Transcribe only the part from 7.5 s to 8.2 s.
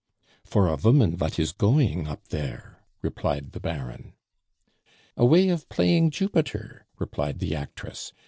actress.